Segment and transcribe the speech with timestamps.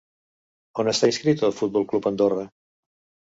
[0.83, 2.47] On està inscrit el Futbol Club Andorra?